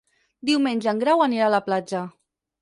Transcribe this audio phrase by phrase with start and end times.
[0.49, 2.03] Diumenge en Grau anirà a la platja.